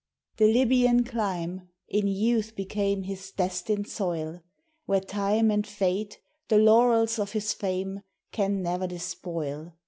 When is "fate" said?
5.67-6.19